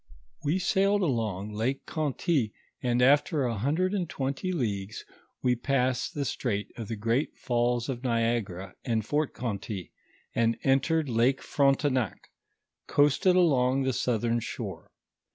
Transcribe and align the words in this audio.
We 0.43 0.57
sailed 0.57 1.03
along 1.03 1.53
Lake 1.53 1.85
Conty, 1.85 2.53
and 2.81 3.03
after 3.03 3.43
a 3.43 3.53
hundred 3.55 3.93
and 3.93 4.09
twenty 4.09 4.51
leagues 4.51 5.05
wo 5.43 5.55
passed 5.55 6.15
tho 6.15 6.23
strait 6.23 6.71
of 6.75 6.87
tho 6.87 6.95
great 6.95 7.35
falls 7.37 7.87
of 7.87 8.01
Niag 8.01 8.49
ara 8.49 8.73
and 8.83 9.05
Fort 9.05 9.35
Conty, 9.35 9.91
and 10.33 10.57
entering 10.63 11.05
Lake 11.05 11.41
Frontcnac, 11.43 12.31
coasted 12.87 13.35
along 13.35 13.83
the 13.83 13.93
southern 13.93 14.39
shore. 14.39 14.89